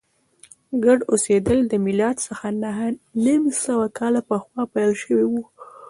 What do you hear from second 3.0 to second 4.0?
نیم سوه